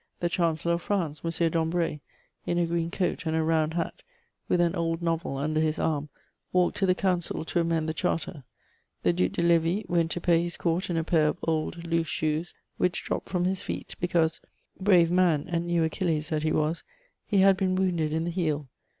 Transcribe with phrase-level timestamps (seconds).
[0.19, 1.51] The Chancellor of France, M.
[1.51, 1.99] Dambray,
[2.47, 4.01] in a green coat and a round hat,
[4.49, 6.09] with an old novel under his arm,
[6.51, 8.43] walked to the Council to amend the Charter;
[9.03, 12.07] the Duc de Lévis went to pay his court in a pair of old loose
[12.07, 14.41] shoes, which dropped from his feet, because,
[14.79, 16.83] brave man and new Achilles that he was,
[17.27, 18.69] he had been wounded in the heel.